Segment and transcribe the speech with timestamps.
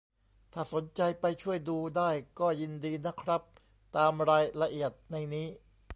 [0.53, 2.09] ถ้าสนใจไปช่วยดูได้
[2.39, 3.41] ก็ยินดีนะครับ
[3.95, 5.47] ตามรายละเอียดในนี้